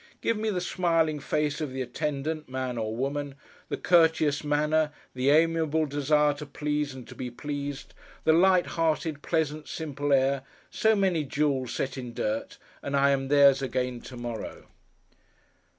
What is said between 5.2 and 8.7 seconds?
amiable desire to please and to be pleased; the light